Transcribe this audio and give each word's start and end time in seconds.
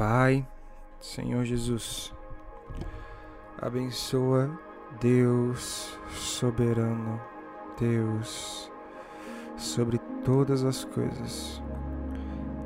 Pai, 0.00 0.48
Senhor 0.98 1.44
Jesus, 1.44 2.10
abençoa 3.60 4.50
Deus 4.98 5.94
soberano, 6.08 7.20
Deus 7.78 8.72
sobre 9.58 9.98
todas 10.24 10.64
as 10.64 10.86
coisas, 10.86 11.62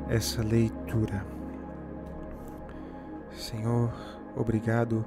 essa 0.07 0.41
leitura. 0.41 1.25
Senhor, 3.33 3.91
obrigado 4.33 5.03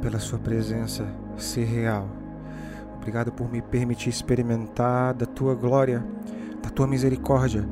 pela 0.00 0.20
Sua 0.20 0.38
presença 0.38 1.04
ser 1.36 1.64
real. 1.64 2.08
Obrigado 2.94 3.32
por 3.32 3.50
me 3.50 3.60
permitir 3.60 4.10
experimentar 4.10 5.14
da 5.14 5.26
Tua 5.26 5.56
glória, 5.56 6.06
da 6.62 6.70
Tua 6.70 6.86
misericórdia 6.86 7.68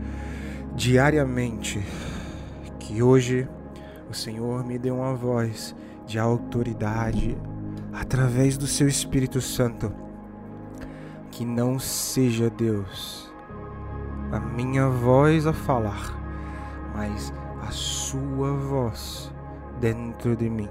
diariamente. 0.74 1.80
Que 2.80 3.00
hoje 3.00 3.48
o 4.14 4.16
Senhor 4.16 4.64
me 4.64 4.78
deu 4.78 4.98
uma 4.98 5.12
voz 5.12 5.74
de 6.06 6.20
autoridade 6.20 7.36
através 7.92 8.56
do 8.56 8.64
seu 8.64 8.86
Espírito 8.86 9.40
Santo. 9.40 9.92
Que 11.32 11.44
não 11.44 11.80
seja 11.80 12.48
Deus 12.48 13.28
a 14.30 14.38
minha 14.38 14.88
voz 14.88 15.48
a 15.48 15.52
falar, 15.52 16.16
mas 16.94 17.32
a 17.60 17.72
sua 17.72 18.52
voz 18.52 19.32
dentro 19.80 20.36
de 20.36 20.48
mim. 20.48 20.70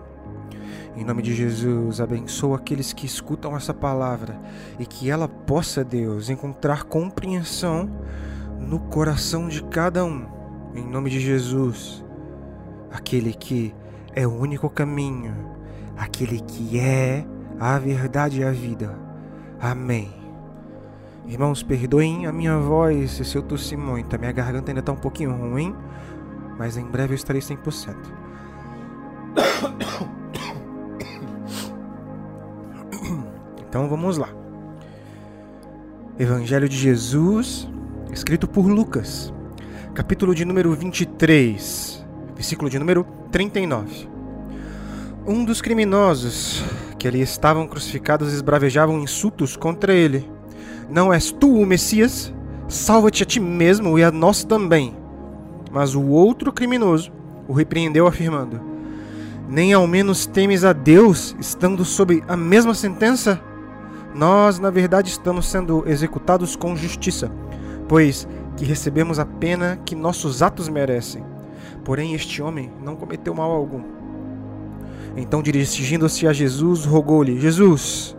Em 0.95 1.03
nome 1.03 1.21
de 1.21 1.35
Jesus, 1.35 1.99
abençoa 1.99 2.55
aqueles 2.55 2.93
que 2.93 3.05
escutam 3.05 3.57
essa 3.57 3.73
palavra 3.73 4.39
e 4.79 4.85
que 4.85 5.09
ela 5.09 5.27
possa, 5.27 5.83
Deus, 5.83 6.29
encontrar 6.29 6.85
compreensão 6.85 7.89
no 8.57 8.79
coração 8.79 9.49
de 9.49 9.61
cada 9.63 10.05
um. 10.05 10.25
Em 10.73 10.87
nome 10.87 11.09
de 11.09 11.19
Jesus, 11.19 12.02
aquele 12.93 13.33
que 13.33 13.73
é 14.15 14.27
o 14.27 14.31
único 14.31 14.69
caminho, 14.69 15.35
aquele 15.97 16.39
que 16.39 16.79
é 16.79 17.25
a 17.59 17.79
verdade 17.79 18.41
e 18.41 18.43
a 18.43 18.51
vida. 18.51 18.95
Amém. 19.59 20.13
Irmãos, 21.25 21.63
perdoem 21.63 22.27
a 22.27 22.31
minha 22.31 22.57
voz 22.57 23.11
se 23.11 23.35
eu 23.35 23.41
tossi 23.41 23.75
muito. 23.75 24.15
A 24.15 24.19
minha 24.19 24.31
garganta 24.31 24.69
ainda 24.69 24.81
está 24.81 24.91
um 24.91 24.97
pouquinho 24.97 25.35
ruim, 25.35 25.75
mas 26.57 26.77
em 26.77 26.85
breve 26.85 27.13
eu 27.13 27.15
estarei 27.15 27.41
100%. 27.41 27.95
Então 33.73 33.89
vamos 33.89 34.19
lá. 34.19 34.29
Evangelho 36.19 36.69
de 36.69 36.77
Jesus, 36.77 37.67
escrito 38.11 38.47
por 38.47 38.67
Lucas, 38.67 39.33
capítulo 39.95 40.35
de 40.35 40.45
número 40.45 40.71
23, 40.75 41.92
versículo 42.35 42.69
de 42.69 42.79
número 42.79 43.05
39. 43.31 44.07
Um 45.25 45.45
dos 45.45 45.61
criminosos 45.61 46.63
que 46.97 47.07
ali 47.07 47.21
estavam 47.21 47.67
crucificados 47.67 48.33
esbravejavam 48.33 48.99
insultos 48.99 49.55
contra 49.55 49.93
ele. 49.93 50.29
Não 50.89 51.13
és 51.13 51.31
tu 51.31 51.53
o 51.53 51.65
Messias? 51.65 52.33
Salva-te 52.67 53.23
a 53.23 53.25
ti 53.25 53.39
mesmo 53.39 53.97
e 53.97 54.03
a 54.03 54.11
nós 54.11 54.43
também. 54.43 54.95
Mas 55.71 55.95
o 55.95 56.03
outro 56.07 56.51
criminoso 56.51 57.11
o 57.47 57.53
repreendeu, 57.53 58.07
afirmando: 58.07 58.61
Nem 59.47 59.73
ao 59.73 59.87
menos 59.87 60.25
temes 60.25 60.63
a 60.63 60.73
Deus, 60.73 61.35
estando 61.39 61.83
sob 61.83 62.23
a 62.27 62.37
mesma 62.37 62.73
sentença? 62.73 63.41
Nós, 64.13 64.59
na 64.59 64.69
verdade, 64.69 65.09
estamos 65.09 65.47
sendo 65.47 65.83
executados 65.87 66.55
com 66.55 66.75
justiça, 66.75 67.31
pois 67.87 68.27
que 68.55 68.65
recebemos 68.65 69.17
a 69.17 69.25
pena 69.25 69.79
que 69.85 69.95
nossos 69.95 70.41
atos 70.41 70.69
merecem. 70.69 71.32
Porém, 71.83 72.13
este 72.13 72.41
homem 72.41 72.71
não 72.83 72.95
cometeu 72.95 73.33
mal 73.33 73.51
algum. 73.51 73.81
Então, 75.15 75.43
dirigindo-se 75.43 76.27
a 76.27 76.33
Jesus, 76.33 76.85
rogou-lhe: 76.85 77.39
Jesus, 77.39 78.15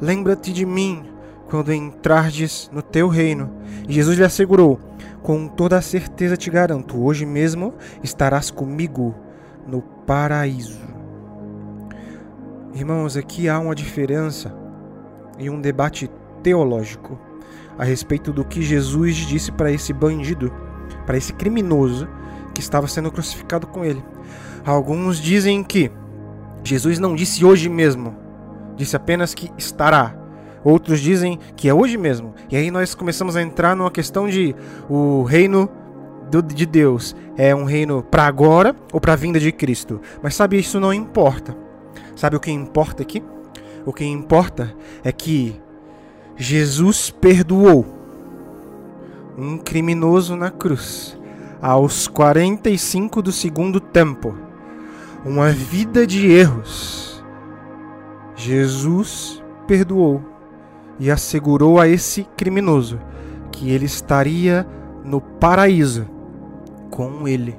lembra-te 0.00 0.52
de 0.52 0.64
mim 0.66 1.04
quando 1.48 1.72
entrardes 1.72 2.70
no 2.72 2.82
teu 2.82 3.08
reino. 3.08 3.50
E 3.88 3.92
Jesus 3.92 4.18
lhe 4.18 4.24
assegurou: 4.24 4.78
Com 5.22 5.48
toda 5.48 5.76
a 5.78 5.82
certeza 5.82 6.36
te 6.36 6.50
garanto, 6.50 7.02
hoje 7.02 7.24
mesmo 7.24 7.74
estarás 8.02 8.50
comigo 8.50 9.14
no 9.66 9.82
paraíso. 9.82 10.86
Irmãos, 12.74 13.16
aqui 13.16 13.48
há 13.48 13.58
uma 13.58 13.74
diferença 13.74 14.54
e 15.38 15.48
um 15.48 15.60
debate 15.60 16.10
teológico 16.42 17.18
a 17.78 17.84
respeito 17.84 18.32
do 18.32 18.44
que 18.44 18.62
Jesus 18.62 19.16
disse 19.16 19.50
para 19.50 19.70
esse 19.70 19.92
bandido, 19.92 20.52
para 21.06 21.16
esse 21.16 21.32
criminoso 21.32 22.08
que 22.56 22.62
estava 22.62 22.88
sendo 22.88 23.12
crucificado 23.12 23.66
com 23.66 23.84
ele. 23.84 24.02
Alguns 24.64 25.20
dizem 25.20 25.62
que 25.62 25.90
Jesus 26.64 26.98
não 26.98 27.14
disse 27.14 27.44
hoje 27.44 27.68
mesmo, 27.68 28.16
disse 28.76 28.96
apenas 28.96 29.34
que 29.34 29.50
estará. 29.58 30.16
Outros 30.64 30.98
dizem 30.98 31.38
que 31.54 31.68
é 31.68 31.74
hoje 31.74 31.98
mesmo. 31.98 32.34
E 32.50 32.56
aí 32.56 32.70
nós 32.70 32.94
começamos 32.94 33.36
a 33.36 33.42
entrar 33.42 33.76
numa 33.76 33.90
questão 33.90 34.26
de 34.26 34.56
o 34.88 35.22
reino 35.22 35.68
de 36.54 36.64
Deus 36.66 37.14
é 37.36 37.54
um 37.54 37.64
reino 37.64 38.02
para 38.02 38.26
agora 38.26 38.74
ou 38.90 39.00
para 39.00 39.12
a 39.12 39.16
vinda 39.16 39.38
de 39.38 39.52
Cristo. 39.52 40.00
Mas 40.22 40.34
sabe, 40.34 40.58
isso 40.58 40.80
não 40.80 40.94
importa. 40.94 41.54
Sabe 42.16 42.36
o 42.36 42.40
que 42.40 42.50
importa 42.50 43.02
aqui? 43.02 43.22
O 43.84 43.92
que 43.92 44.04
importa 44.06 44.74
é 45.04 45.12
que 45.12 45.60
Jesus 46.36 47.10
perdoou 47.10 47.84
um 49.36 49.58
criminoso 49.58 50.34
na 50.34 50.50
cruz 50.50 51.16
aos 51.60 52.08
45 52.08 53.22
do 53.22 53.32
segundo 53.32 53.80
tempo. 53.80 54.34
Uma 55.24 55.50
vida 55.50 56.06
de 56.06 56.30
erros. 56.30 57.24
Jesus 58.34 59.42
perdoou 59.66 60.22
e 60.98 61.10
assegurou 61.10 61.80
a 61.80 61.88
esse 61.88 62.24
criminoso 62.36 63.00
que 63.50 63.70
ele 63.70 63.86
estaria 63.86 64.66
no 65.04 65.20
paraíso 65.20 66.06
com 66.90 67.26
ele. 67.26 67.56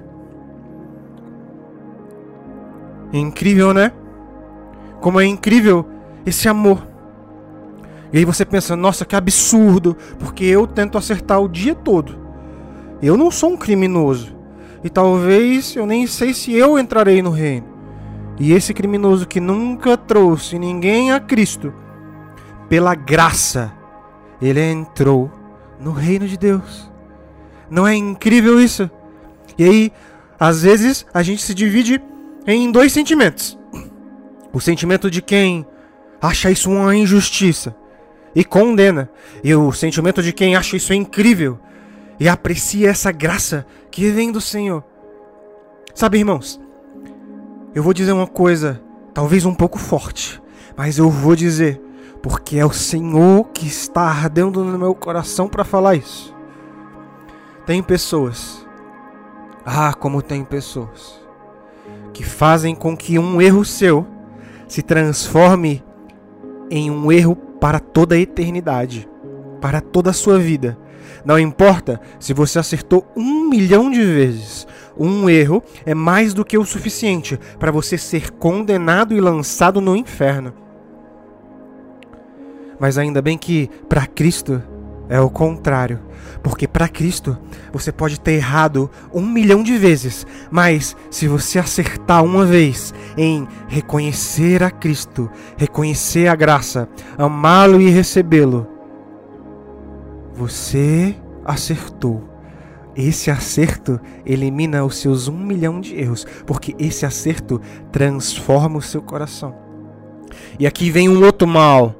Incrível, 3.12 3.74
né? 3.74 3.92
Como 5.00 5.20
é 5.20 5.26
incrível 5.26 5.86
esse 6.26 6.48
amor. 6.48 6.86
E 8.12 8.20
aí 8.20 8.26
você 8.26 8.46
pensa, 8.46 8.76
nossa, 8.76 9.06
que 9.06 9.16
absurdo, 9.16 9.96
porque 10.20 10.46
eu 10.46 10.66
tento 10.66 10.98
acertar 10.98 11.42
o 11.42 11.48
dia 11.48 11.76
todo. 11.76 12.27
Eu 13.02 13.16
não 13.18 13.30
sou 13.30 13.52
um 13.52 13.58
criminoso. 13.58 14.36
E 14.84 14.90
talvez 14.90 15.76
eu 15.76 15.86
nem 15.86 16.08
sei 16.08 16.34
se 16.34 16.54
eu 16.54 16.78
entrarei 16.78 17.22
no 17.22 17.32
reino. 17.32 17.68
E 18.40 18.54
esse 18.54 18.74
criminoso 18.74 19.28
que 19.28 19.40
nunca 19.40 19.98
trouxe 19.98 20.60
ninguém 20.60 21.12
a 21.12 21.20
Cristo, 21.20 21.74
pela 22.70 22.94
graça, 22.94 23.74
ele 24.42 24.62
entrou 24.62 25.32
no 25.80 25.92
reino 25.92 26.28
de 26.28 26.38
Deus. 26.38 26.92
Não 27.70 27.88
é 27.88 27.96
incrível 27.96 28.62
isso? 28.62 28.90
E 29.58 29.64
aí, 29.64 29.92
às 30.40 30.62
vezes, 30.62 31.06
a 31.14 31.24
gente 31.24 31.42
se 31.42 31.54
divide 31.54 32.02
em 32.46 32.72
dois 32.72 32.94
sentimentos: 32.94 33.58
o 34.54 34.60
sentimento 34.60 35.10
de 35.10 35.22
quem 35.22 35.66
acha 36.22 36.52
isso 36.52 36.70
uma 36.70 36.96
injustiça 36.96 37.76
e 38.36 38.44
condena, 38.44 39.10
e 39.44 39.54
o 39.56 39.72
sentimento 39.72 40.22
de 40.22 40.32
quem 40.32 40.56
acha 40.56 40.78
isso 40.78 40.94
incrível 40.94 41.60
e 42.20 42.28
aprecia 42.28 42.90
essa 42.90 43.12
graça 43.12 43.66
que 43.92 44.10
vem 44.10 44.32
do 44.32 44.42
Senhor. 44.42 44.84
Sabe, 45.94 46.20
irmãos, 46.20 46.60
eu 47.74 47.84
vou 47.84 47.94
dizer 47.94 48.12
uma 48.12 48.28
coisa, 48.28 48.82
talvez 49.14 49.46
um 49.46 49.54
pouco 49.54 49.78
forte, 49.78 50.42
mas 50.76 50.98
eu 50.98 51.10
vou 51.10 51.36
dizer, 51.36 51.82
porque 52.22 52.58
é 52.58 52.66
o 52.66 52.72
Senhor 52.72 53.46
que 53.54 53.68
está 53.68 54.04
ardendo 54.04 54.64
no 54.64 54.78
meu 54.78 54.94
coração 54.94 55.48
para 55.48 55.64
falar 55.64 55.96
isso. 55.96 56.36
Tem 57.66 57.84
pessoas, 57.84 58.66
ah, 59.66 59.94
como 59.94 60.22
tem 60.22 60.44
pessoas, 60.44 61.20
que 62.14 62.24
fazem 62.24 62.74
com 62.74 62.96
que 62.96 63.20
um 63.20 63.42
erro 63.42 63.66
seu 63.66 64.06
se 64.68 64.82
transforme 64.82 65.84
em 66.70 66.92
um 66.92 67.12
erro 67.12 67.36
para 67.36 67.80
toda 67.80 68.16
a 68.16 68.20
eternidade, 68.20 69.08
para 69.62 69.82
toda 69.82 70.10
a 70.10 70.14
sua 70.14 70.38
vida. 70.38 70.78
Não 71.28 71.38
importa 71.38 72.00
se 72.22 72.34
você 72.34 72.58
acertou 72.58 73.06
um 73.14 73.50
milhão 73.50 73.92
de 73.92 74.02
vezes, 74.02 74.66
um 74.98 75.30
erro 75.30 75.62
é 75.86 75.94
mais 75.94 76.34
do 76.34 76.46
que 76.46 76.58
o 76.58 76.64
suficiente 76.64 77.38
para 77.60 77.70
você 77.70 77.98
ser 77.98 78.32
condenado 78.32 79.14
e 79.14 79.20
lançado 79.20 79.82
no 79.82 79.94
inferno. 79.94 80.54
Mas 82.80 82.98
ainda 82.98 83.22
bem 83.22 83.38
que 83.38 83.70
para 83.90 84.08
Cristo 84.08 84.64
é 85.10 85.20
o 85.20 85.30
contrário. 85.30 86.00
Porque 86.42 86.66
para 86.66 86.88
Cristo 86.88 87.38
você 87.74 87.92
pode 87.92 88.22
ter 88.22 88.36
errado 88.36 88.90
um 89.14 89.26
milhão 89.26 89.62
de 89.62 89.78
vezes, 89.78 90.26
mas 90.50 90.96
se 91.12 91.28
você 91.28 91.60
acertar 91.60 92.24
uma 92.24 92.46
vez 92.46 92.94
em 93.18 93.46
reconhecer 93.68 94.64
a 94.64 94.72
Cristo, 94.72 95.30
reconhecer 95.58 96.30
a 96.30 96.36
graça, 96.36 96.88
amá-lo 97.18 97.82
e 97.82 97.90
recebê-lo, 97.90 98.77
você 100.38 101.16
acertou. 101.44 102.24
esse 102.96 103.30
acerto 103.30 104.00
elimina 104.26 104.84
os 104.84 104.98
seus 104.98 105.28
um 105.28 105.38
milhão 105.38 105.80
de 105.80 105.96
erros, 105.96 106.26
porque 106.48 106.76
esse 106.80 107.06
acerto 107.06 107.62
transforma 107.92 108.78
o 108.78 108.82
seu 108.82 109.04
coração. 109.04 109.56
E 110.58 110.66
aqui 110.66 110.90
vem 110.90 111.08
um 111.08 111.24
outro 111.24 111.48
mal. 111.48 111.96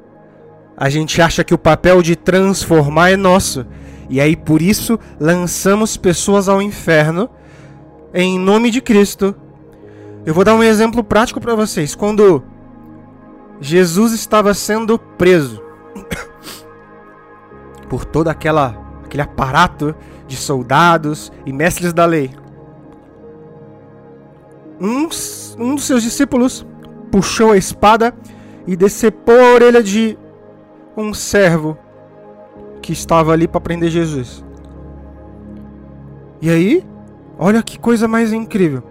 A 0.76 0.88
gente 0.90 1.22
acha 1.22 1.44
que 1.44 1.54
o 1.54 1.58
papel 1.58 2.02
de 2.02 2.16
transformar 2.16 3.10
é 3.10 3.16
nosso. 3.16 3.64
E 4.10 4.20
aí 4.20 4.34
por 4.34 4.60
isso 4.60 4.98
lançamos 5.20 5.96
pessoas 5.96 6.48
ao 6.48 6.60
inferno 6.60 7.30
em 8.12 8.38
nome 8.38 8.70
de 8.70 8.80
Cristo. 8.80 9.36
Eu 10.26 10.34
vou 10.34 10.44
dar 10.44 10.54
um 10.54 10.64
exemplo 10.64 11.04
prático 11.04 11.40
para 11.40 11.54
vocês. 11.54 11.94
Quando 11.94 12.42
Jesus 13.60 14.12
estava 14.12 14.52
sendo 14.52 14.98
preso 14.98 15.67
por 17.88 18.04
todo 18.04 18.28
aquela 18.28 18.86
aquele 19.04 19.22
aparato 19.22 19.94
de 20.26 20.36
soldados 20.36 21.32
e 21.46 21.52
mestres 21.52 21.92
da 21.92 22.04
lei. 22.04 22.30
Um, 24.80 25.08
um 25.58 25.74
dos 25.74 25.84
seus 25.84 26.02
discípulos 26.02 26.64
puxou 27.10 27.52
a 27.52 27.56
espada 27.56 28.14
e 28.66 28.76
decepou 28.76 29.40
a 29.40 29.54
orelha 29.54 29.82
de 29.82 30.16
um 30.96 31.14
servo 31.14 31.76
que 32.82 32.92
estava 32.92 33.32
ali 33.32 33.48
para 33.48 33.60
prender 33.60 33.90
Jesus. 33.90 34.44
E 36.40 36.50
aí, 36.50 36.86
olha 37.38 37.62
que 37.62 37.78
coisa 37.78 38.06
mais 38.06 38.32
incrível. 38.32 38.82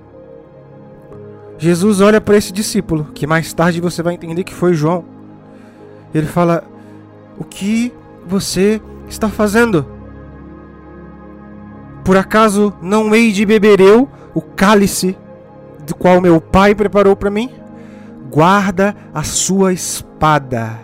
Jesus 1.57 2.01
olha 2.01 2.19
para 2.19 2.38
esse 2.38 2.51
discípulo, 2.51 3.05
que 3.13 3.25
mais 3.25 3.53
tarde 3.53 3.81
você 3.81 4.03
vai 4.03 4.13
entender 4.13 4.44
que 4.44 4.53
foi 4.53 4.73
João. 4.73 5.05
Ele 6.13 6.27
fala: 6.27 6.63
O 7.39 7.44
que 7.44 7.94
você 8.27 8.81
está 9.07 9.29
fazendo? 9.29 9.85
Por 12.03 12.18
acaso 12.18 12.74
não 12.81 13.13
hei 13.13 13.31
de 13.31 13.45
beber 13.45 13.79
eu 13.79 14.07
o 14.33 14.41
cálice 14.41 15.18
do 15.85 15.95
qual 15.95 16.21
meu 16.21 16.39
pai 16.39 16.75
preparou 16.75 17.15
para 17.15 17.31
mim? 17.31 17.50
Guarda 18.29 18.95
a 19.13 19.24
sua 19.24 19.74
espada. 19.74 20.79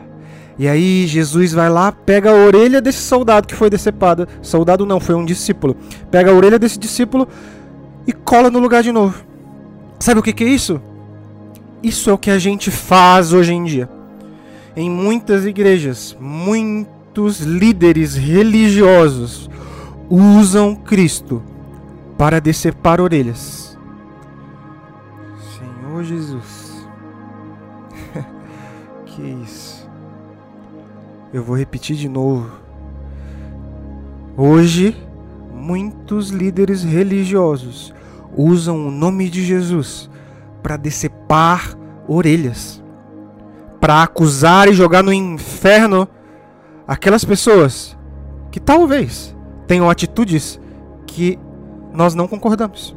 E 0.57 0.67
aí 0.67 1.07
Jesus 1.07 1.51
vai 1.51 1.69
lá, 1.69 1.91
pega 1.91 2.29
a 2.29 2.45
orelha 2.45 2.81
desse 2.81 2.99
soldado 2.99 3.47
que 3.47 3.55
foi 3.55 3.69
decepado. 3.69 4.27
Soldado 4.41 4.85
não, 4.85 4.99
foi 4.99 5.15
um 5.15 5.25
discípulo. 5.25 5.75
Pega 6.11 6.31
a 6.31 6.33
orelha 6.33 6.59
desse 6.59 6.77
discípulo 6.77 7.27
e 8.05 8.13
cola 8.13 8.49
no 8.49 8.59
lugar 8.59 8.83
de 8.83 8.91
novo. 8.91 9.23
Sabe 9.99 10.19
o 10.19 10.23
que, 10.23 10.33
que 10.33 10.43
é 10.43 10.47
isso? 10.47 10.81
Isso 11.81 12.09
é 12.09 12.13
o 12.13 12.17
que 12.17 12.29
a 12.29 12.39
gente 12.39 12.69
faz 12.69 13.33
hoje 13.33 13.53
em 13.53 13.63
dia. 13.63 13.89
Em 14.75 14.89
muitas 14.89 15.45
igrejas, 15.45 16.15
muitos 17.13 17.41
líderes 17.41 18.15
religiosos 18.15 19.47
usam 20.09 20.75
Cristo 20.75 21.43
para 22.17 22.41
decepar 22.41 22.99
orelhas. 22.99 23.77
Senhor 25.37 26.03
Jesus. 26.03 26.87
que 29.05 29.21
isso? 29.21 29.87
Eu 31.31 31.43
vou 31.43 31.55
repetir 31.55 31.95
de 31.95 32.09
novo. 32.09 32.49
Hoje, 34.35 34.97
muitos 35.53 36.29
líderes 36.29 36.83
religiosos 36.83 37.93
usam 38.35 38.87
o 38.87 38.89
nome 38.89 39.29
de 39.29 39.43
Jesus 39.45 40.09
para 40.63 40.77
decepar 40.77 41.77
orelhas, 42.07 42.83
para 43.79 44.01
acusar 44.01 44.67
e 44.67 44.73
jogar 44.73 45.03
no 45.03 45.13
inferno 45.13 46.09
aquelas 46.87 47.23
pessoas 47.23 47.97
que 48.51 48.59
talvez 48.59 49.35
tenham 49.67 49.89
atitudes 49.89 50.59
que 51.07 51.39
nós 51.93 52.15
não 52.15 52.27
concordamos. 52.27 52.95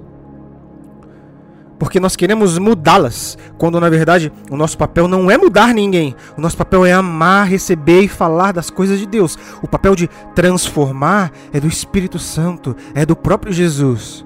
Porque 1.79 2.01
nós 2.01 2.17
queremos 2.17 2.59
mudá-las, 2.59 3.37
quando 3.59 3.79
na 3.79 3.91
verdade 3.91 4.33
o 4.51 4.57
nosso 4.57 4.79
papel 4.79 5.07
não 5.07 5.31
é 5.31 5.37
mudar 5.37 5.75
ninguém. 5.75 6.15
O 6.37 6.41
nosso 6.41 6.57
papel 6.57 6.87
é 6.87 6.93
amar, 6.93 7.47
receber 7.47 8.01
e 8.01 8.09
falar 8.09 8.53
das 8.53 8.71
coisas 8.71 8.99
de 8.99 9.07
Deus. 9.07 9.39
O 9.63 9.69
papel 9.69 9.95
de 9.95 10.09
transformar 10.35 11.31
é 11.53 11.61
do 11.61 11.69
Espírito 11.69 12.19
Santo, 12.19 12.75
é 12.95 13.05
do 13.05 13.15
próprio 13.15 13.53
Jesus. 13.53 14.25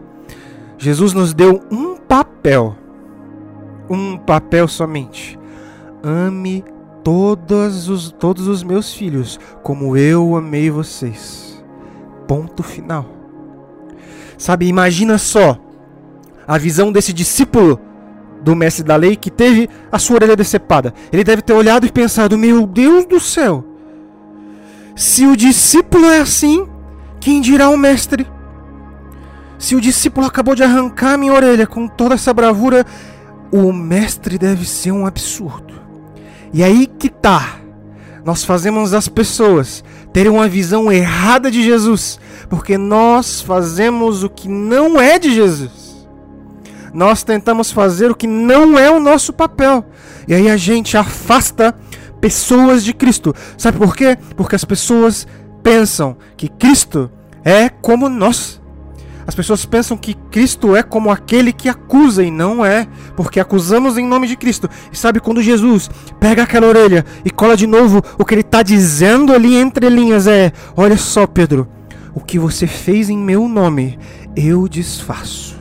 Jesus 0.79 1.13
nos 1.13 1.35
deu 1.35 1.61
um 1.71 1.97
papel, 1.97 2.77
um 3.89 4.17
papel 4.17 4.69
somente. 4.69 5.39
Ame 6.03 6.65
todos 7.03 7.89
os, 7.89 8.11
todos 8.13 8.47
os 8.47 8.63
meus 8.63 8.93
filhos 8.93 9.39
como 9.63 9.97
eu 9.97 10.37
amei 10.37 10.71
vocês. 10.71 11.63
Ponto 12.27 12.63
final. 12.63 13.07
Sabe, 14.39 14.67
imagina 14.67 15.19
só 15.19 15.59
a 16.47 16.57
visão 16.57 16.91
desse 16.91 17.13
discípulo 17.13 17.79
do 18.43 18.57
mestre 18.57 18.85
da 18.85 18.97
lei 18.97 19.17
que 19.17 19.31
teve 19.31 19.69
a 19.93 19.99
sua 19.99 20.17
orelha 20.17 20.37
decepada. 20.37 20.95
Ele 21.13 21.25
deve 21.25 21.43
ter 21.43 21.53
olhado 21.53 21.87
e 21.87 21.93
pensado: 21.93 22.39
Meu 22.39 22.67
Deus 22.67 23.05
do 23.05 23.21
céu, 23.21 23.65
se 24.97 25.27
o 25.27 25.37
discípulo 25.37 26.07
é 26.07 26.21
assim, 26.21 26.67
quem 27.21 27.41
dirá 27.41 27.69
o 27.69 27.77
mestre? 27.77 28.27
Se 29.59 29.75
o 29.75 29.81
discípulo 29.81 30.27
acabou 30.27 30.55
de 30.55 30.63
arrancar 30.63 31.19
minha 31.19 31.35
orelha 31.35 31.67
com 31.67 31.87
toda 31.87 32.15
essa 32.15 32.33
bravura, 32.33 32.87
o 33.53 33.73
mestre 33.73 34.39
deve 34.39 34.67
ser 34.67 34.91
um 34.91 35.07
absurdo. 35.07 35.75
E 36.53 36.63
aí 36.63 36.87
que 36.87 37.09
tá. 37.09 37.57
Nós 38.25 38.45
fazemos 38.45 38.93
as 38.93 39.09
pessoas 39.09 39.83
terem 40.13 40.31
uma 40.31 40.49
visão 40.49 40.91
errada 40.93 41.51
de 41.51 41.63
Jesus, 41.63 42.19
porque 42.49 42.77
nós 42.77 43.41
fazemos 43.41 44.23
o 44.23 44.29
que 44.29 44.49
não 44.49 45.01
é 45.01 45.19
de 45.19 45.33
Jesus. 45.33 46.07
Nós 46.93 47.23
tentamos 47.23 47.71
fazer 47.71 48.11
o 48.11 48.15
que 48.15 48.27
não 48.27 48.79
é 48.79 48.91
o 48.91 49.01
nosso 49.01 49.33
papel. 49.33 49.85
E 50.27 50.35
aí 50.35 50.51
a 50.51 50.57
gente 50.57 50.97
afasta 50.97 51.75
pessoas 52.21 52.85
de 52.85 52.93
Cristo. 52.93 53.35
Sabe 53.57 53.79
por 53.79 53.97
quê? 53.97 54.19
Porque 54.37 54.57
as 54.57 54.65
pessoas 54.65 55.27
pensam 55.63 56.17
que 56.37 56.49
Cristo 56.49 57.11
é 57.45 57.69
como 57.69 58.09
nós. 58.09 58.60
As 59.27 59.35
pessoas 59.35 59.65
pensam 59.65 59.97
que 59.97 60.15
Cristo 60.31 60.75
é 60.75 60.83
como 60.83 61.11
aquele 61.11 61.53
que 61.53 61.69
acusa 61.69 62.23
e 62.23 62.31
não 62.31 62.65
é, 62.65 62.87
porque 63.17 63.39
acusamos 63.39 63.97
em 63.97 64.07
nome 64.07 64.27
de 64.27 64.37
Cristo. 64.37 64.69
E 64.93 64.97
sabe 64.97 65.21
quando 65.21 65.43
Jesus 65.43 65.91
pega 66.19 66.43
aquela 66.43 66.67
orelha 66.67 67.05
e 67.25 67.31
cola 67.31 67.57
de 67.57 67.67
novo, 67.67 68.03
o 68.19 68.25
que 68.25 68.35
ele 68.35 68.41
está 68.41 68.63
dizendo 68.63 69.33
ali 69.33 69.57
entre 69.57 69.89
linhas 69.89 70.27
é: 70.27 70.53
Olha 70.77 70.97
só, 70.97 71.27
Pedro, 71.27 71.69
o 72.15 72.21
que 72.21 72.39
você 72.39 72.67
fez 72.67 73.09
em 73.09 73.19
meu 73.19 73.49
nome, 73.49 73.99
eu 74.35 74.69
desfaço. 74.69 75.59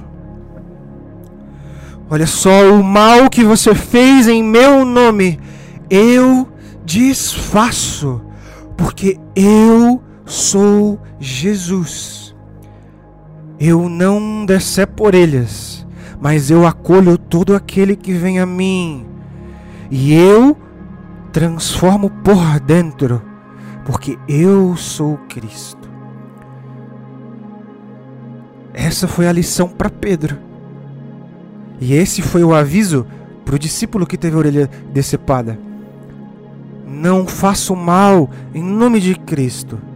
Olha 2.10 2.26
só 2.26 2.72
o 2.74 2.84
mal 2.84 3.30
que 3.30 3.44
você 3.44 3.76
fez 3.76 4.28
em 4.28 4.44
meu 4.44 4.84
nome, 4.84 5.40
eu 5.90 6.48
desfaço, 6.84 8.20
porque 8.76 9.20
eu 9.36 10.02
sou 10.26 11.00
Jesus. 11.20 12.29
Eu 13.60 13.90
não 13.90 14.46
decepo 14.46 15.06
orelhas, 15.06 15.86
mas 16.22 16.50
eu 16.50 16.66
acolho 16.66 17.18
todo 17.18 17.54
aquele 17.54 17.94
que 17.94 18.14
vem 18.14 18.40
a 18.40 18.46
mim. 18.46 19.06
E 19.92 20.14
eu 20.14 20.56
transformo 21.34 22.10
por 22.10 22.58
dentro, 22.62 23.22
porque 23.86 24.18
eu 24.30 24.78
sou 24.78 25.18
Cristo. 25.28 25.90
Essa 28.74 29.10
foi 29.10 29.28
a 29.28 29.34
lição 29.34 29.68
para 29.68 29.90
Pedro. 29.90 30.38
E 31.82 31.94
esse 31.94 32.22
foi 32.22 32.46
o 32.46 32.54
aviso 32.54 33.06
para 33.44 33.56
o 33.56 33.60
discípulo 33.60 34.08
que 34.08 34.18
teve 34.18 34.38
a 34.38 34.40
orelha 34.40 34.70
decepada. 34.94 35.60
Não 36.88 37.28
faça 37.28 37.74
o 37.74 37.76
mal 37.76 38.30
em 38.54 38.64
nome 38.64 39.02
de 39.02 39.16
Cristo 39.16 39.89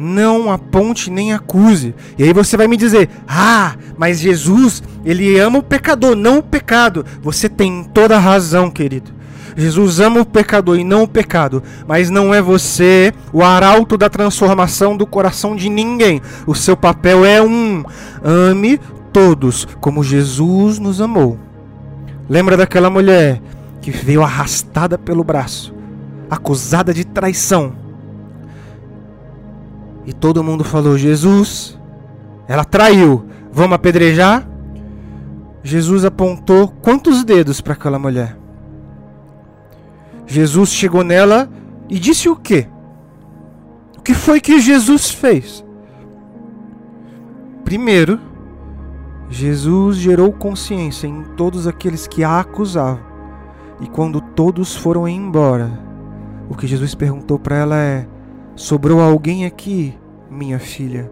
não 0.00 0.50
aponte 0.50 1.10
nem 1.10 1.34
acuse. 1.34 1.94
E 2.16 2.24
aí 2.24 2.32
você 2.32 2.56
vai 2.56 2.66
me 2.66 2.76
dizer: 2.76 3.10
"Ah, 3.28 3.74
mas 3.98 4.18
Jesus, 4.18 4.82
ele 5.04 5.38
ama 5.38 5.58
o 5.58 5.62
pecador, 5.62 6.16
não 6.16 6.38
o 6.38 6.42
pecado". 6.42 7.04
Você 7.22 7.48
tem 7.48 7.84
toda 7.84 8.16
a 8.16 8.20
razão, 8.20 8.70
querido. 8.70 9.12
Jesus 9.56 10.00
ama 10.00 10.20
o 10.20 10.24
pecador 10.24 10.78
e 10.78 10.84
não 10.84 11.02
o 11.02 11.08
pecado, 11.08 11.62
mas 11.86 12.08
não 12.08 12.32
é 12.32 12.40
você 12.40 13.12
o 13.32 13.42
arauto 13.42 13.98
da 13.98 14.08
transformação 14.08 14.96
do 14.96 15.06
coração 15.06 15.54
de 15.54 15.68
ninguém. 15.68 16.22
O 16.46 16.54
seu 16.54 16.76
papel 16.76 17.24
é 17.24 17.42
um: 17.42 17.84
ame 18.24 18.80
todos 19.12 19.66
como 19.80 20.02
Jesus 20.02 20.78
nos 20.78 21.00
amou. 21.00 21.38
Lembra 22.28 22.56
daquela 22.56 22.88
mulher 22.88 23.42
que 23.82 23.90
veio 23.90 24.22
arrastada 24.22 24.96
pelo 24.96 25.24
braço, 25.24 25.74
acusada 26.30 26.94
de 26.94 27.04
traição? 27.04 27.89
E 30.06 30.12
todo 30.12 30.44
mundo 30.44 30.64
falou: 30.64 30.96
Jesus, 30.96 31.78
ela 32.48 32.64
traiu, 32.64 33.24
vamos 33.52 33.74
apedrejar? 33.74 34.48
Jesus 35.62 36.04
apontou 36.04 36.68
quantos 36.68 37.22
dedos 37.22 37.60
para 37.60 37.74
aquela 37.74 37.98
mulher? 37.98 38.36
Jesus 40.26 40.70
chegou 40.70 41.04
nela 41.04 41.50
e 41.88 41.98
disse 41.98 42.28
o 42.28 42.36
quê? 42.36 42.66
O 43.98 44.00
que 44.00 44.14
foi 44.14 44.40
que 44.40 44.60
Jesus 44.60 45.10
fez? 45.10 45.64
Primeiro, 47.64 48.18
Jesus 49.28 49.96
gerou 49.96 50.32
consciência 50.32 51.06
em 51.06 51.22
todos 51.36 51.66
aqueles 51.66 52.06
que 52.06 52.24
a 52.24 52.40
acusavam. 52.40 53.00
E 53.80 53.86
quando 53.86 54.20
todos 54.20 54.74
foram 54.74 55.06
embora, 55.06 55.70
o 56.48 56.54
que 56.54 56.66
Jesus 56.66 56.94
perguntou 56.94 57.38
para 57.38 57.56
ela 57.56 57.76
é: 57.76 58.06
Sobrou 58.54 59.00
alguém 59.00 59.46
aqui, 59.46 59.98
minha 60.30 60.58
filha, 60.58 61.10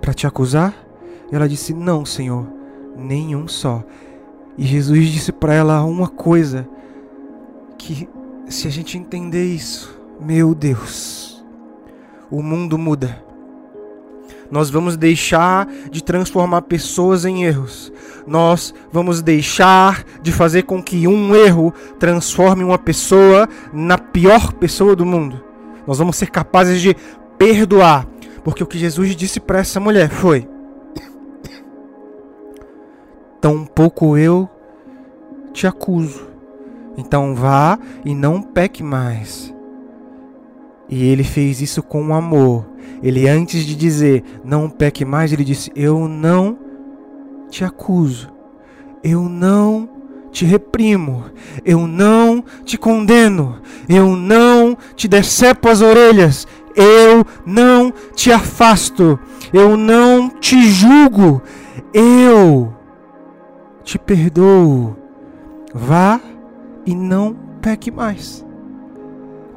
para 0.00 0.14
te 0.14 0.26
acusar? 0.26 0.74
Ela 1.30 1.48
disse: 1.48 1.72
Não, 1.72 2.04
Senhor, 2.04 2.46
nenhum 2.96 3.46
só. 3.46 3.84
E 4.58 4.66
Jesus 4.66 5.08
disse 5.08 5.32
para 5.32 5.54
ela 5.54 5.82
uma 5.84 6.08
coisa 6.08 6.68
que 7.78 8.08
se 8.48 8.66
a 8.66 8.70
gente 8.70 8.98
entender 8.98 9.44
isso, 9.44 9.98
meu 10.20 10.54
Deus, 10.54 11.42
o 12.30 12.42
mundo 12.42 12.76
muda. 12.76 13.24
Nós 14.50 14.68
vamos 14.68 14.96
deixar 14.96 15.68
de 15.90 16.02
transformar 16.02 16.62
pessoas 16.62 17.24
em 17.24 17.44
erros. 17.44 17.92
Nós 18.26 18.74
vamos 18.92 19.22
deixar 19.22 20.04
de 20.20 20.32
fazer 20.32 20.64
com 20.64 20.82
que 20.82 21.06
um 21.06 21.34
erro 21.36 21.72
transforme 22.00 22.64
uma 22.64 22.78
pessoa 22.78 23.48
na 23.72 23.96
pior 23.96 24.52
pessoa 24.54 24.96
do 24.96 25.06
mundo. 25.06 25.49
Nós 25.86 25.98
vamos 25.98 26.16
ser 26.16 26.30
capazes 26.30 26.80
de 26.80 26.96
perdoar. 27.38 28.06
Porque 28.44 28.62
o 28.62 28.66
que 28.66 28.78
Jesus 28.78 29.14
disse 29.14 29.40
para 29.40 29.58
essa 29.58 29.78
mulher 29.78 30.08
foi: 30.10 30.48
Tão 33.40 33.64
pouco 33.64 34.16
eu 34.16 34.48
te 35.52 35.66
acuso. 35.66 36.28
Então 36.96 37.34
vá 37.34 37.78
e 38.04 38.14
não 38.14 38.42
peque 38.42 38.82
mais. 38.82 39.54
E 40.88 41.04
ele 41.04 41.22
fez 41.22 41.60
isso 41.60 41.82
com 41.82 42.14
amor. 42.14 42.66
Ele, 43.02 43.28
antes 43.28 43.64
de 43.64 43.74
dizer 43.74 44.24
não 44.44 44.68
peque 44.68 45.04
mais, 45.04 45.32
ele 45.32 45.44
disse: 45.44 45.70
Eu 45.74 46.08
não 46.08 46.58
te 47.48 47.64
acuso. 47.64 48.30
Eu 49.02 49.28
não 49.28 49.99
te 50.30 50.44
reprimo. 50.44 51.24
Eu 51.64 51.86
não 51.86 52.44
te 52.64 52.78
condeno. 52.78 53.58
Eu 53.88 54.16
não 54.16 54.76
te 54.94 55.08
decepo 55.08 55.68
as 55.68 55.80
orelhas. 55.80 56.46
Eu 56.74 57.24
não 57.44 57.92
te 58.14 58.32
afasto. 58.32 59.18
Eu 59.52 59.76
não 59.76 60.30
te 60.30 60.70
julgo. 60.70 61.42
Eu 61.92 62.72
te 63.84 63.98
perdoo. 63.98 64.96
Vá 65.74 66.20
e 66.86 66.94
não 66.94 67.36
peque 67.60 67.90
mais. 67.90 68.44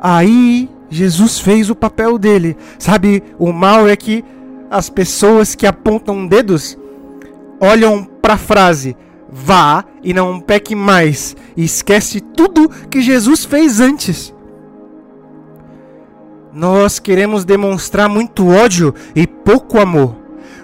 Aí 0.02 0.70
Jesus 0.90 1.40
fez 1.40 1.70
o 1.70 1.76
papel 1.76 2.18
dele. 2.18 2.58
Sabe, 2.78 3.24
o 3.40 3.52
mal 3.52 3.88
é 3.88 3.96
que 3.96 4.24
as 4.70 4.90
pessoas 4.90 5.56
que 5.56 5.68
apontam 5.68 6.28
dedos 6.28 6.78
olham 7.60 8.04
para 8.22 8.34
a 8.34 8.38
frase 8.38 8.98
vá 9.34 9.84
e 10.04 10.14
não 10.14 10.40
peque 10.40 10.76
mais 10.76 11.36
e 11.58 11.64
esquece 11.64 12.22
tudo 12.22 12.70
que 12.90 13.02
Jesus 13.02 13.44
fez 13.44 13.80
antes. 13.80 14.34
Nós 16.54 17.00
queremos 17.00 17.44
demonstrar 17.44 18.08
muito 18.08 18.48
ódio 18.48 18.94
e 19.16 19.26
pouco 19.26 19.80
amor. 19.80 20.16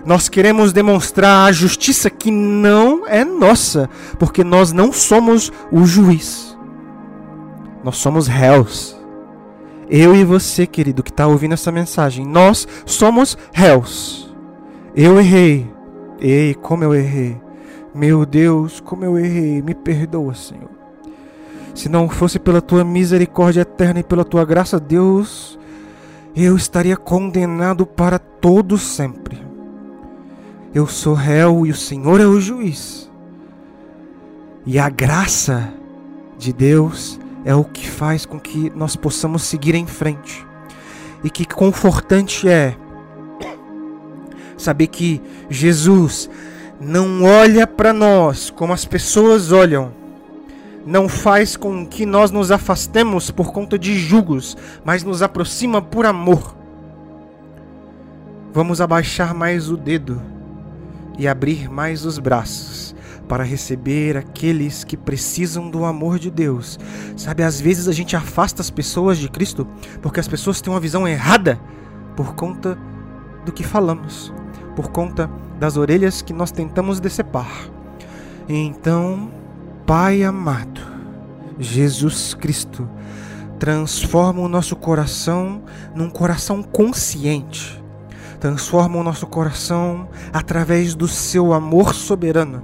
Nós 0.06 0.30
queremos 0.30 0.72
demonstrar 0.72 1.50
a 1.50 1.52
justiça 1.52 2.10
que 2.10 2.30
não 2.30 3.08
é 3.08 3.26
nossa, 3.26 3.90
porque 4.20 4.44
nós 4.44 4.72
não 4.72 4.94
somos 4.94 5.52
o 5.72 5.86
juiz. 5.86 6.58
Nós 7.84 7.98
somos 7.98 8.28
réus. 8.28 8.96
Eu 9.90 10.16
e 10.16 10.24
você, 10.24 10.68
querido, 10.68 11.02
que 11.02 11.10
está 11.10 11.26
ouvindo 11.26 11.54
essa 11.54 11.72
mensagem, 11.72 12.26
nós 12.26 12.68
somos 12.86 13.36
réus. 13.52 14.34
Eu 14.96 15.20
errei. 15.20 15.68
Ei, 16.20 16.54
como 16.54 16.84
eu 16.84 16.94
errei. 16.94 17.49
Meu 17.94 18.26
Deus, 18.26 18.80
como 18.80 19.04
eu 19.04 19.18
errei. 19.18 19.62
Me 19.62 19.74
perdoa, 19.74 20.34
Senhor. 20.34 20.70
Se 21.74 21.90
não 21.90 22.10
fosse 22.10 22.38
pela 22.38 22.62
tua 22.62 22.84
misericórdia 22.84 23.62
eterna 23.62 24.02
e 24.02 24.04
pela 24.04 24.26
tua 24.26 24.44
graça, 24.46 24.80
Deus, 24.80 25.58
eu 26.36 26.56
estaria 26.56 26.98
condenado 26.98 27.86
para 27.86 28.20
todo 28.20 28.78
sempre. 28.78 29.42
Eu 30.74 30.86
sou 30.88 31.14
réu 31.14 31.66
e 31.66 31.72
o 31.72 31.76
Senhor 31.76 32.20
é 32.20 32.26
o 32.26 32.40
juiz. 32.40 33.10
E 34.66 34.78
a 34.78 34.90
graça 34.90 35.74
de 36.38 36.54
Deus 36.54 37.20
é 37.44 37.56
o 37.56 37.64
que 37.64 37.90
faz 37.90 38.26
com 38.26 38.40
que 38.40 38.70
nós 38.76 38.96
possamos 38.96 39.44
seguir 39.44 39.74
em 39.74 39.88
frente. 39.88 40.46
E 41.24 41.30
que 41.30 41.46
confortante 41.46 42.48
é 42.48 42.78
saber 44.58 44.88
que 44.88 45.22
Jesus 45.50 46.30
não 46.80 47.24
olha 47.24 47.68
para 47.68 47.92
nós 47.92 48.50
como 48.50 48.74
as 48.74 48.86
pessoas 48.86 49.52
olham, 49.52 49.92
não 50.86 51.10
faz 51.10 51.58
com 51.58 51.86
que 51.86 52.06
nós 52.06 52.32
nos 52.32 52.52
afastemos 52.52 53.30
por 53.30 53.52
conta 53.52 53.78
de 53.78 53.98
julgos, 53.98 54.56
mas 54.84 55.04
nos 55.04 55.22
aproxima 55.22 55.82
por 55.82 56.06
amor. 56.06 56.56
Vamos 58.54 58.82
abaixar 58.82 59.34
mais 59.34 59.70
o 59.70 59.78
dedo 59.78 60.22
e 61.18 61.28
abrir 61.28 61.70
mais 61.70 62.06
os 62.06 62.18
braços 62.18 62.96
para 63.28 63.44
receber 63.44 64.18
aqueles 64.18 64.84
que 64.84 64.98
precisam 64.98 65.70
do 65.70 65.86
amor 65.86 66.18
de 66.18 66.32
Deus. 66.32 66.80
Sabe, 67.16 67.44
às 67.44 67.62
vezes 67.62 67.88
a 67.88 67.92
gente 67.92 68.16
afasta 68.16 68.62
as 68.62 68.72
pessoas 68.72 69.20
de 69.20 69.30
Cristo 69.30 69.68
porque 70.02 70.20
as 70.20 70.28
pessoas 70.28 70.62
têm 70.62 70.74
uma 70.74 70.80
visão 70.80 71.08
errada 71.08 71.60
por 72.16 72.34
conta 72.34 72.78
do 73.46 73.52
que 73.52 73.64
falamos, 73.64 74.34
por 74.76 74.90
conta 74.90 75.30
das 75.60 75.78
orelhas 75.78 76.22
que 76.22 76.34
nós 76.34 76.52
tentamos 76.52 77.00
decepar. 77.00 77.70
Então, 78.48 79.32
Pai 79.86 80.24
amado, 80.24 80.82
Jesus 81.60 82.34
Cristo, 82.34 82.88
transforma 83.58 84.42
o 84.42 84.48
nosso 84.48 84.76
coração 84.76 85.64
num 85.96 86.10
coração 86.10 86.62
consciente. 86.62 87.84
Transforma 88.40 88.98
o 88.98 89.04
nosso 89.04 89.28
coração 89.28 90.08
através 90.32 90.96
do 90.96 91.08
seu 91.08 91.54
amor 91.54 91.94
soberano 91.94 92.64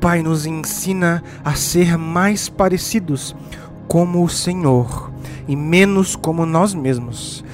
Pai, 0.00 0.22
nos 0.22 0.46
ensina 0.46 1.22
a 1.44 1.54
ser 1.54 1.98
mais 1.98 2.48
parecidos 2.48 3.36
como 3.86 4.24
o 4.24 4.28
Senhor 4.28 5.12
e 5.46 5.54
menos 5.54 6.16
como 6.16 6.46
nós 6.46 6.72
mesmos. 6.72 7.44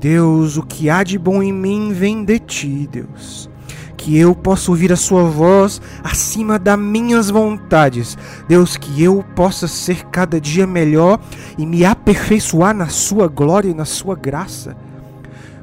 Deus, 0.00 0.56
o 0.56 0.62
que 0.62 0.90
há 0.90 1.02
de 1.02 1.18
bom 1.18 1.42
em 1.42 1.52
mim 1.52 1.92
vem 1.92 2.24
de 2.24 2.38
ti, 2.38 2.88
Deus. 2.90 3.48
Que 3.96 4.16
eu 4.16 4.34
possa 4.34 4.70
ouvir 4.70 4.92
a 4.92 4.96
Sua 4.96 5.24
voz 5.24 5.80
acima 6.04 6.58
das 6.58 6.78
minhas 6.78 7.30
vontades. 7.30 8.16
Deus, 8.46 8.76
que 8.76 9.02
eu 9.02 9.24
possa 9.34 9.66
ser 9.66 10.04
cada 10.06 10.40
dia 10.40 10.66
melhor 10.66 11.18
e 11.56 11.64
me 11.64 11.84
aperfeiçoar 11.84 12.74
na 12.74 12.88
Sua 12.88 13.26
glória 13.26 13.70
e 13.70 13.74
na 13.74 13.84
Sua 13.84 14.14
graça. 14.14 14.76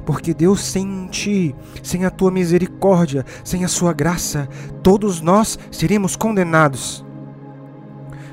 Porque 0.04 0.34
Deus, 0.34 0.60
sem 0.60 1.06
ti, 1.10 1.54
sem 1.82 2.04
a 2.04 2.10
tua 2.10 2.30
misericórdia, 2.30 3.24
sem 3.42 3.64
a 3.64 3.68
sua 3.68 3.92
graça, 3.92 4.48
todos 4.82 5.20
nós 5.20 5.58
seríamos 5.70 6.14
condenados. 6.14 7.04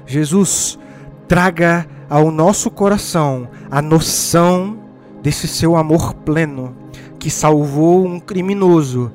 Jesus, 0.06 0.78
traga 1.30 1.88
ao 2.10 2.30
nosso 2.30 2.70
coração 2.70 3.48
a 3.70 3.82
noção 3.82 4.81
desse 5.22 5.48
seu 5.48 5.76
amor 5.76 6.14
pleno 6.14 6.76
que 7.20 7.30
salvou 7.30 8.06
um 8.06 8.20
criminoso 8.20 9.12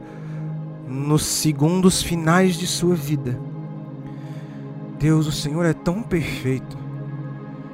nos 0.87 1.25
segundos 1.25 2.03
finais 2.03 2.57
de 2.57 2.67
sua 2.67 2.95
vida. 2.95 3.39
Deus, 4.99 5.27
o 5.27 5.33
Senhor 5.33 5.65
é 5.67 5.73
tão 5.73 6.03
perfeito. 6.03 6.79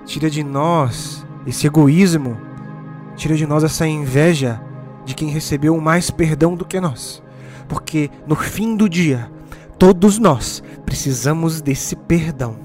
Tira 0.04 0.28
de 0.28 0.42
nós 0.42 1.24
esse 1.46 1.66
egoísmo, 1.66 2.36
tira 3.14 3.36
de 3.36 3.46
nós 3.46 3.62
essa 3.62 3.86
inveja 3.86 4.60
de 5.04 5.14
quem 5.14 5.28
recebeu 5.28 5.78
mais 5.80 6.10
perdão 6.10 6.54
do 6.54 6.64
que 6.64 6.80
nós. 6.80 7.22
Porque 7.68 8.10
no 8.26 8.34
fim 8.34 8.76
do 8.76 8.88
dia, 8.88 9.30
todos 9.78 10.18
nós 10.18 10.62
precisamos 10.86 11.60
desse 11.60 11.94
perdão. 11.94 12.56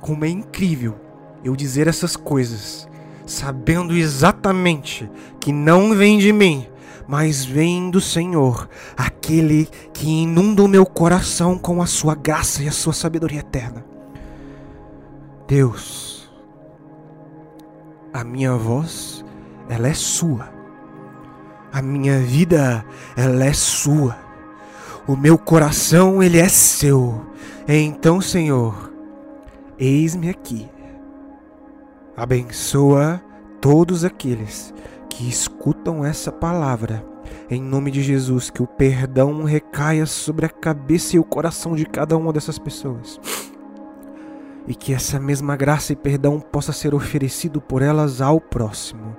Como 0.00 0.24
é 0.24 0.28
incrível 0.28 0.96
eu 1.44 1.56
dizer 1.56 1.86
essas 1.86 2.16
coisas, 2.16 2.88
sabendo 3.30 3.94
exatamente 3.94 5.08
que 5.38 5.52
não 5.52 5.94
vem 5.94 6.18
de 6.18 6.32
mim, 6.32 6.66
mas 7.06 7.44
vem 7.44 7.88
do 7.88 8.00
Senhor, 8.00 8.68
aquele 8.96 9.68
que 9.92 10.08
inunda 10.08 10.64
o 10.64 10.68
meu 10.68 10.84
coração 10.84 11.56
com 11.56 11.80
a 11.80 11.86
sua 11.86 12.14
graça 12.14 12.62
e 12.62 12.68
a 12.68 12.72
sua 12.72 12.92
sabedoria 12.92 13.40
eterna. 13.40 13.84
Deus, 15.46 16.30
a 18.12 18.24
minha 18.24 18.54
voz 18.56 19.24
ela 19.68 19.86
é 19.86 19.94
sua. 19.94 20.52
A 21.72 21.80
minha 21.80 22.18
vida, 22.18 22.84
ela 23.16 23.44
é 23.44 23.52
sua. 23.52 24.16
O 25.06 25.16
meu 25.16 25.38
coração, 25.38 26.20
ele 26.20 26.38
é 26.38 26.48
seu. 26.48 27.24
Então, 27.68 28.20
Senhor, 28.20 28.92
eis-me 29.78 30.28
aqui. 30.28 30.68
Abençoa 32.16 33.22
todos 33.60 34.04
aqueles 34.04 34.74
que 35.08 35.28
escutam 35.28 36.04
essa 36.04 36.32
palavra 36.32 37.04
Em 37.48 37.60
nome 37.60 37.90
de 37.90 38.02
Jesus, 38.02 38.48
que 38.48 38.62
o 38.62 38.66
perdão 38.66 39.42
recaia 39.44 40.06
sobre 40.06 40.46
a 40.46 40.48
cabeça 40.48 41.16
e 41.16 41.18
o 41.18 41.24
coração 41.24 41.74
de 41.74 41.84
cada 41.84 42.16
uma 42.16 42.32
dessas 42.32 42.58
pessoas. 42.58 43.20
E 44.68 44.74
que 44.74 44.94
essa 44.94 45.18
mesma 45.18 45.56
graça 45.56 45.92
e 45.92 45.96
perdão 45.96 46.38
possa 46.40 46.72
ser 46.72 46.94
oferecido 46.94 47.60
por 47.60 47.82
elas 47.82 48.20
ao 48.20 48.40
próximo. 48.40 49.16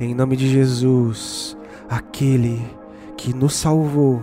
Em 0.00 0.14
nome 0.14 0.36
de 0.36 0.48
Jesus, 0.48 1.56
aquele 1.88 2.64
que 3.16 3.34
nos 3.34 3.54
salvou, 3.54 4.22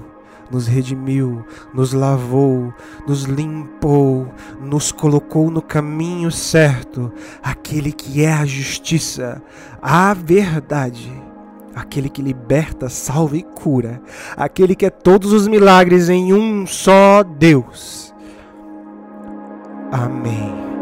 nos 0.54 0.68
redimiu, 0.68 1.44
nos 1.74 1.92
lavou, 1.94 2.72
nos 3.08 3.24
limpou, 3.24 4.32
nos 4.62 4.92
colocou 4.92 5.50
no 5.50 5.62
caminho 5.62 6.32
certo, 6.32 7.12
aquele 7.42 7.92
que 7.92 8.24
é 8.24 8.32
a 8.32 8.46
justiça, 8.46 9.42
a 9.82 10.14
verdade, 10.14 11.12
aquele 11.76 12.08
que 12.08 12.22
liberta, 12.22 12.88
salva 12.88 13.36
e 13.36 13.42
cura, 13.44 14.00
aquele 14.38 14.76
que 14.76 14.86
é 14.86 14.92
todos 14.92 15.34
os 15.34 15.48
milagres 15.48 16.08
em 16.08 16.34
um 16.34 16.68
só 16.68 17.24
Deus. 17.24 18.14
Amém. 19.92 20.73